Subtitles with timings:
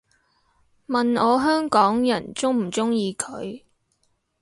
[0.87, 3.61] 問我香港人鍾唔鍾意佢